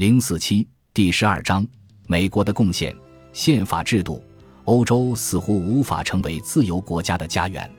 [0.00, 1.62] 零四七第十二章：
[2.06, 2.96] 美国的贡献。
[3.34, 4.24] 宪法制度。
[4.64, 7.70] 欧洲似乎无法成为自由国家的家园。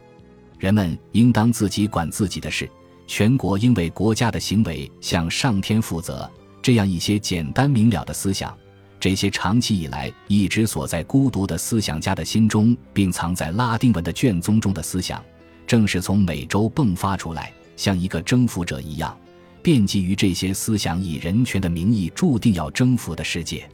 [0.59, 2.69] 人们应当自己管自己的事，
[3.07, 6.29] 全国应为国家的行为向上天负责。
[6.61, 8.55] 这样一些简单明了的思想，
[8.99, 15.19] 这些长期以来一直锁在孤独的思想家的心中，并藏在拉丁文的卷宗中的思想，
[15.65, 19.17] 正是从美洲迸发出来，像一个征服者一样，
[19.61, 23.67] 遍及于这些思想以人权的名义注定要征服的世界。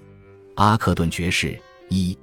[0.55, 1.59] 阿克顿爵士
[1.89, 2.17] 一。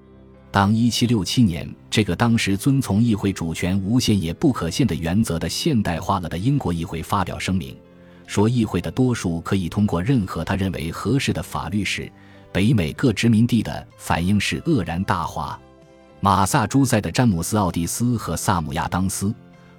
[0.51, 7.77] 当1767年这个当时遵从议会主权无限也不可限的原则的现代化了的英国议会发表声明，
[8.27, 12.09] 说议会的多数可以通过任何他认为合适的法律时，
[12.53, 15.61] 北美各殖民地的反应是愕然大哗。
[16.21, 19.35] 马萨诸塞的詹姆斯·奥蒂斯和萨姆·亚当斯，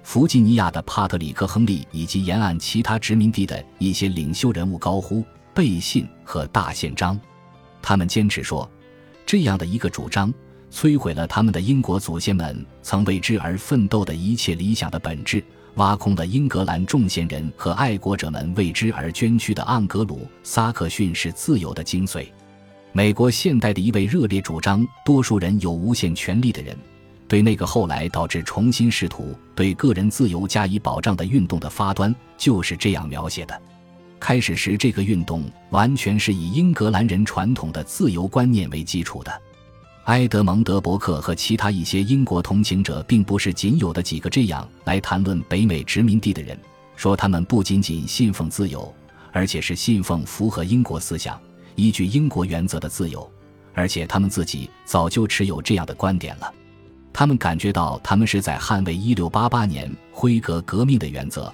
[0.06, 7.18] 弗吉尼亚的帕特里克·亨利以及沿岸其他殖民地的一些领袖人物高呼背信和大宪章，
[7.82, 8.70] 他们坚持说，
[9.26, 10.32] 这样的一个主张。
[10.70, 15.42] 摧毁了他们的英国祖先们曾为之而奋斗的一切理想的本质，
[15.74, 22.24] 挖空了英格兰众贤人和爱国者们为之而捐躯的盎格鲁撒克逊是自由的精髓。
[22.92, 26.78] 美国现代的一位热烈主张多数人有无限权利的人，
[27.28, 33.60] 对那个后来导致重新试图对个人自由加以保障的运动的发端，就是这样描写的：
[34.20, 39.42] 开始时，这个运动完全是以英格兰人传统的自由观念为基础的。
[40.04, 46.56] 埃德蒙德·伯克和其他一些英国同情者，并不是仅有的几个这样来谈论北美殖民地的人，
[46.94, 48.94] 说他们不仅仅信奉自由，
[49.32, 51.36] 而且是信奉符合英国思想、
[51.74, 53.28] 依据英国原则的自由，
[53.74, 56.54] 而且他们自己早就持有这样的观点了。
[57.18, 61.50] 他们感觉到他们是在捍卫1688年辉格革命的原则，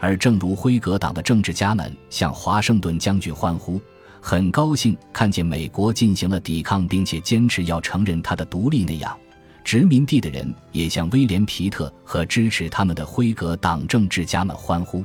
[0.00, 3.80] 而正如辉格党的政治家们向华盛顿将军欢呼。
[4.20, 9.16] 很高兴看见美国进行了抵抗，并且坚持要承认他的独立那样，
[9.62, 15.04] 殖民地的人也向威廉·皮特和支持他们的辉格党政治家们欢呼。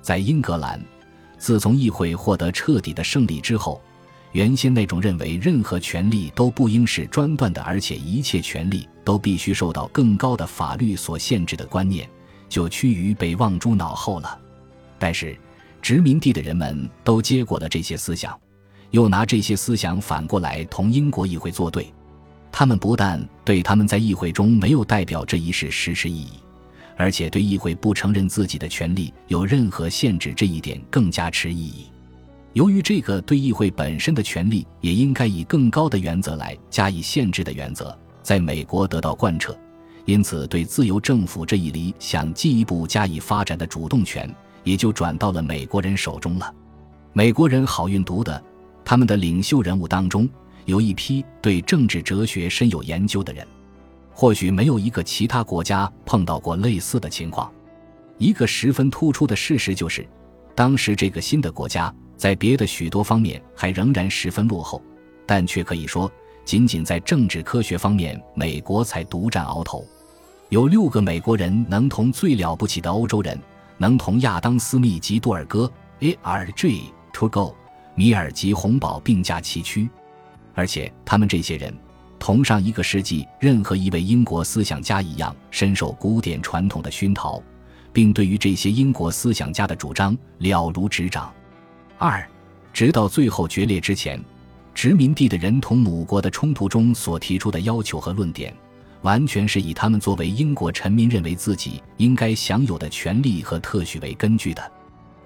[0.00, 0.80] 在英格兰，
[1.38, 3.82] 自从议会获得彻底的胜利之后，
[4.32, 12.08] 原先那种认为任何权利都不应是专断的，而且一切权利都必须受到更高的法律所限制的观念，
[12.48, 14.38] 就趋于被忘诸脑后了。
[14.98, 15.36] 但是，
[15.82, 18.38] 殖民地的人们都接过了这些思想。
[18.90, 21.92] 又拿这些思想反过来同英国议会作对，
[22.50, 26.32] 他们不但对他们在议会中没有代表这一事实施异议，
[26.96, 31.86] 而且对议会不承认自己的权利有任何限制这一点更加持异议。
[32.52, 39.56] 由于这个对议会本身的权利也应该以更高的原则来加以限制的原则，在美国得到贯彻，
[40.04, 44.28] 因此对自由政府这一理想进一步加以发展的主动权
[44.64, 46.54] 也就转到了美国人手中了。
[47.12, 48.42] 美国人好运读的。
[48.82, 50.28] 他们的领袖人物当中，
[50.64, 53.46] 有一批对政治哲学深有研究的人。
[54.12, 57.52] 或许没有一个其他国家碰到过类似的情况。
[58.18, 60.04] 一个十分突出的事实就是，
[60.56, 64.82] 当时这个新的国家在别的许多方面还仍然十分落后，
[65.24, 66.12] 但却可以说，
[66.44, 69.82] 仅仅在政治科学方面，美国才独占鳌头。
[70.50, 73.40] 有六个美国人能同最了不起的欧洲人，
[73.78, 76.12] 能同亚当·斯密及杜尔戈 （A.
[76.20, 76.52] R.
[76.52, 76.82] J.
[77.14, 77.56] To Go）。
[77.94, 79.88] 米尔及洪堡并驾齐驱，
[80.54, 81.74] 而且他们这些人
[82.18, 87.42] 同上一个世纪任何一位英国思想家一样，深受古典传统的熏陶，
[87.94, 91.32] 并对于这些英国思想家的主张了如指掌。
[92.02, 92.26] 二，
[92.72, 94.18] 直到最后决裂之前，
[94.72, 98.56] 殖民地的人同母国的冲突中所提出的要求和论点，
[99.02, 104.72] 完全是以他们作为英国臣民认为自己应该享有的权利和特许为根据的。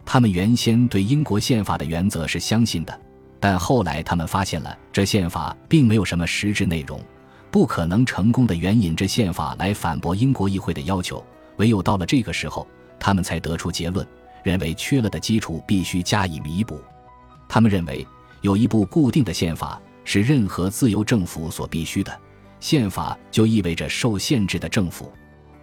[0.04, 3.00] 他们原先对英国宪法的原则是相信的，
[3.38, 7.00] 但后来他们发现了这宪法并没有什么实质内容，
[7.52, 11.24] 不可能成功的援引这宪法来反驳英国议会的要求。
[11.58, 12.66] 唯有到了这个时候，
[12.98, 14.04] 他们才得出结论，
[14.44, 16.80] 认为缺了的基础必须加以弥补。
[17.48, 18.06] 他们认为
[18.42, 22.16] 有一部固定的宪法是任何自由政府所必须的，
[22.60, 25.12] 宪法就意味着受限制的政府。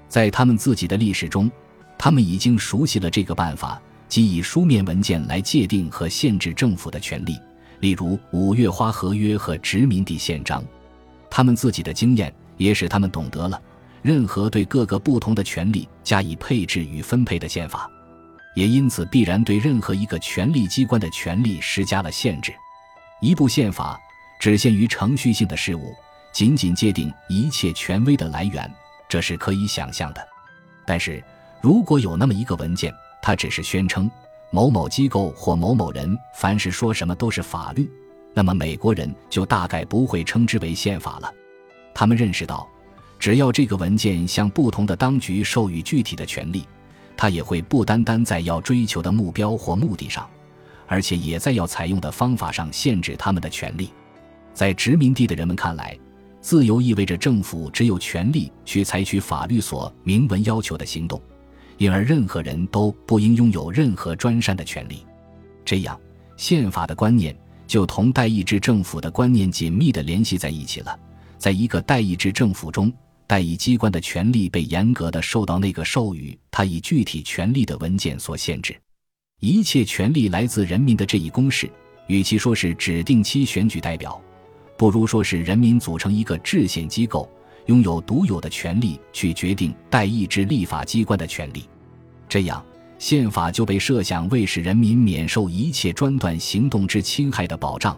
[0.10, 1.50] 在他们自己的历史中，
[1.98, 3.82] 他们已经熟悉了这个办法。
[4.10, 7.40] 即以书面文件来界定和限制政府的权利，
[7.80, 10.62] 例如《五月花合约》和《殖民地宪章》。
[11.30, 13.62] 他们自己的经验也使他们懂得了，
[14.02, 17.90] 任何对各个不同的权利加以配置与分配的宪法，
[18.54, 22.54] 也因此必然对任何一个权力机关的权力施加了限制。
[23.22, 24.00] 一部宪法
[24.40, 25.96] 只限于程序性的事务，
[26.32, 28.72] 仅仅界定一切权威的来源，
[29.08, 30.28] 这是可以想象的。
[30.86, 31.24] 但是
[31.62, 34.10] 如果有那么一个文件，它只是宣称，
[34.50, 37.90] 某某机构或某某人凡是说什么都是法律，
[38.34, 41.32] 那么美国人就大概不会称之为宪法了。
[41.94, 42.68] 他们认识到，
[43.20, 46.66] 只要这个文件向不同的当局授予具体的权利，
[47.16, 50.30] 他也会不单单在要追求的目标或目的上，
[50.88, 53.92] 而且也在要采用的方法上限制他们的权利。
[54.54, 55.98] 在殖民地的人们看来，
[56.42, 61.22] 自由意味着政府只有权利去采取法律所明文要求的行动。
[61.78, 65.06] 因而，任何人都不应拥有任何专擅的权利。
[65.66, 66.00] 这样，
[66.38, 67.36] 宪法的观念
[67.66, 71.00] 就同代议制政府的观念紧密地联系在一起了。
[71.38, 72.94] 在一个代议制政府中，
[73.32, 78.76] 代议机关的权力被严格的受到那个授予他以具体权力的文件所限制。
[79.40, 81.72] 一切权力来自人民的这一公式，
[82.08, 84.22] 与其说是指定期选举代表，
[84.78, 87.32] 不如说是人民组成一个制宪机构。
[87.68, 91.70] 拥有独有的权利去决定代议制立法机关的权利，
[92.28, 92.62] 这样
[93.00, 97.98] 宪法就被设想为使人民免受一切专断行动之侵害的保障，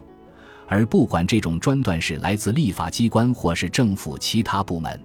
[0.68, 5.04] 而不管这种专断是来自立法机关或是政府其他部门。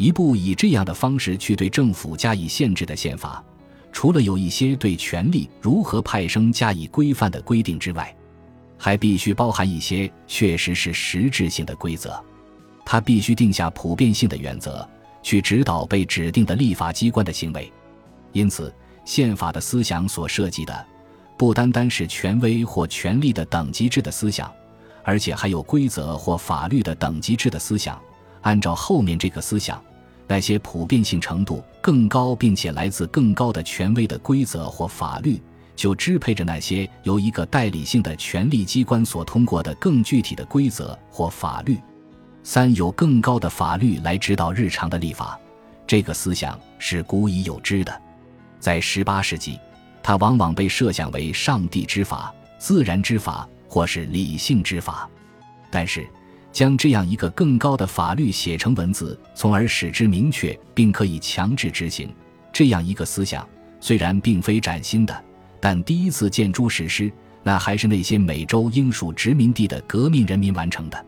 [0.00, 3.44] 一部以这样的方式去对政府加以限制的宪法，
[3.92, 8.16] 除了有一些对权力如何派生加以规范的规定之外，
[8.78, 12.18] 还必须包含一些确实是实质性的规则。
[12.82, 14.88] 他必须定下普遍性的原则，
[15.22, 17.70] 去指导被指定的立法机关的行为。
[18.32, 18.74] 因此，
[19.04, 20.86] 宪法的思想所涉及的，
[21.36, 24.50] 不单单是权威或权力的等级制的思想，
[25.04, 28.00] 而且还有规则或法律的等级制的思想。
[28.40, 29.78] 按照后面这个思想，
[30.30, 35.42] 那些普遍性程度更高并且来自更高的权威的规则或法律，
[35.74, 41.76] 就支配着那些由一个代理性的权力机关所通过的更具体的规则或法律。
[42.44, 45.36] 三有更高的法律来指导日常的立法，
[45.84, 48.02] 这个思想是古已有之的。
[48.60, 49.58] 在十八世纪，
[50.00, 55.10] 它往往被设想为上帝之法、自然之法或是理性之法。
[55.72, 56.08] 但是，
[56.52, 62.12] 将这样一个更高的法律写成文字，从而使之明确并可以强制执行，
[62.52, 63.48] 这样一个思想
[63.80, 65.24] 虽然并非崭新的，
[65.60, 67.12] 但第一次见诸实施，
[67.42, 71.06] 那还是那些美洲英属殖民地的革命人民完成的。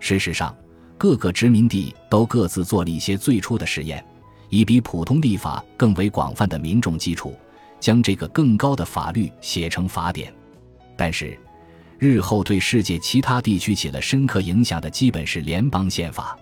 [0.00, 0.54] 事实上。
[0.98, 4.02] 各个殖民地都各自做了一些最初的实验，
[4.48, 7.36] 以比普通立法更为广泛的民众基础，
[7.78, 10.32] 将这个更高的法律写成法典。
[10.96, 11.38] 但是，
[11.98, 16.36] 日后对世界其他地区起了深刻影响的，基本是联邦宪法。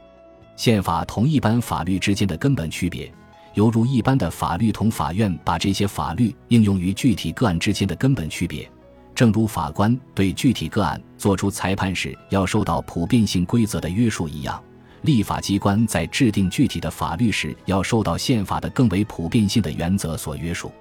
[0.56, 3.12] 宪法同一般法律之间的根本区别，
[3.54, 8.68] 犹如一般的法律同法院把这些法律应用于具体个案之间的根本区别。
[9.14, 14.60] 正如法官对具体个案作出裁判时要受到普遍性规则的约束一样，
[15.02, 20.72] 立法机关在制定具体的法律时要受到宪法的更为普遍性的原则所约束。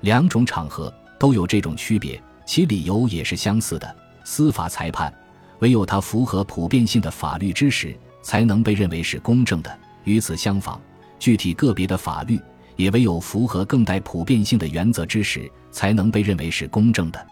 [0.00, 3.96] 两种场合都有这种区别，其理由也是相似的。
[4.28, 5.12] 司法裁判
[5.60, 9.70] 唯有它符合普遍性的法律之时，才能被认为是公正的；
[10.02, 10.80] 与此相仿，
[11.16, 12.40] 具体个别的法律
[12.74, 17.26] 也唯有符合更带普遍性的原则之时，才能被认为是公正的。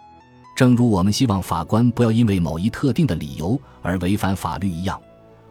[0.57, 4.99] 正如我们希望法官不要因为某一特定的理由而违反法律一样，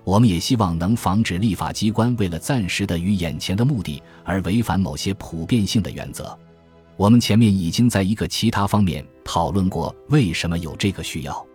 [0.06, 6.36] 我们也希望能防止立法机关为了暂时的与眼前的目的而违反某些普遍性的原则。
[6.96, 11.46] 我们前面已经在一个其他方面讨论过为什么有这个需要。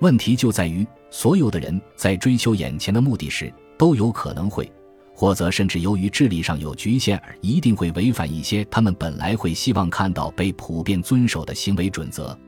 [0.00, 4.70] 问题就在于，所有的人在追求眼前的目的时，都有可能会，
[5.14, 12.38] 或者甚至由于智力上有局限而一定会违反一些他们本来会希望看到被普遍遵守的行为准则。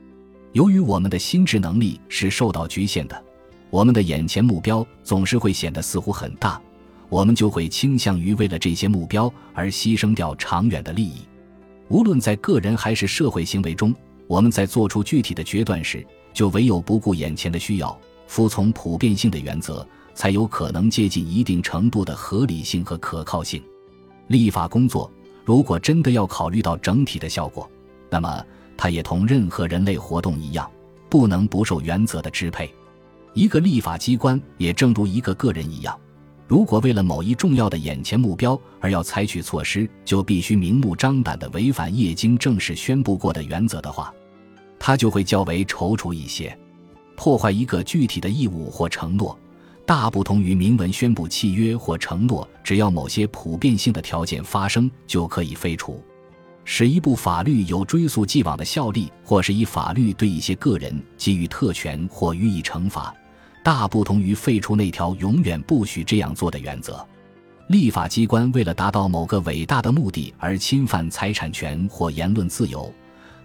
[0.53, 3.23] 由于我们的心智能力是受到局限的，
[3.69, 6.61] 我们的眼前目标总是会显得似乎很大，
[7.09, 11.21] 我们就会倾向于为了这些目标而牺牲掉长远的利益。
[11.87, 13.93] 无论在个人还是社会行为中，
[14.29, 19.83] 我们在做出具体的决断时，就唯有不顾眼前的需要，服从普遍性的原则，
[20.13, 23.59] 才有可能接近一定程度的合理性和可靠性。
[24.27, 25.11] 立法工作
[25.43, 27.67] 如果真的要考虑到整体的效果，
[28.11, 28.45] 那么。
[28.81, 30.71] 它也同任何人类活动一样，
[31.09, 32.73] 不能不受原则的支配。
[33.33, 35.99] 一个立法机关也正如一个个人一样，
[36.47, 44.13] 如果为了某一重要的眼前目标而要采取措施，就必须明目张胆地违反业经正式宣布过的原则的话，
[44.79, 46.57] 它就会较为踌躇一些。
[47.15, 49.37] 破坏一个具体的义务或承诺，
[49.85, 56.01] 大不同于明文宣布契约或承诺，只要某些普遍性的条件发生就可以废除。
[56.63, 63.13] 使一部法律有追溯既往的效力，或是以法律对一些个人给予特权或予以惩罚，
[63.63, 67.05] 大不同于废除那条永远不许这样做的原则。
[67.69, 72.93] 立法机关为了达到某个伟大的目的而侵犯财产权或言论自由，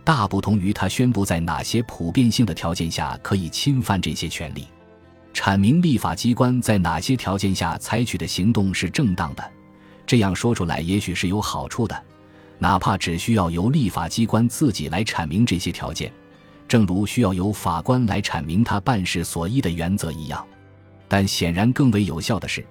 [0.04, 4.68] 大不同于他宣布在哪些普遍性的条件下可以侵犯这些权利，
[5.32, 9.52] 阐明立法机关在哪些条件下采取的行动是正当的。
[10.06, 12.04] 这样说出来也许是有好处的，
[12.58, 16.12] 哪怕只需要由立法机关自己来阐明这些条件，
[16.68, 20.46] 正如需要由法官来阐明他办事所依的原则一样。
[21.08, 22.62] 但显然更为有效的是，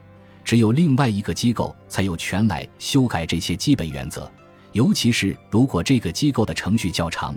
[0.44, 4.32] 只有另外一个机构才有权来修改这些基本原则。
[4.74, 7.36] 尤其是如果这个机构的程序较长，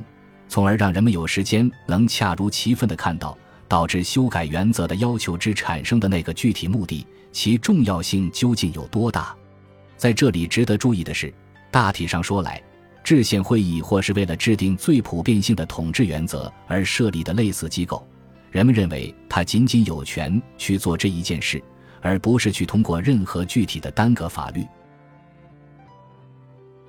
[0.48, 3.36] 从而让人们有时间能恰如其分地看到
[3.68, 9.34] 导致修改原则的要求之产生的那个具体目的，其重要性究竟有多大？
[9.96, 11.32] 在这里值得注意的是，
[11.70, 12.62] 大体上说来，
[13.04, 18.06] 制宪会议或是为了制定最普遍性的统治原则而设立的类似机构，
[18.50, 21.62] 人们认为它仅仅有权去做这一件事，
[22.00, 24.66] 而不是去通过任何具体的单个法律。